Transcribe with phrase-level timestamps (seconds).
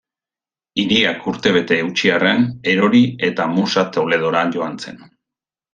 [0.83, 5.03] Hiriak urtebete eutsi arren, erori eta Musa Toledora joan zen.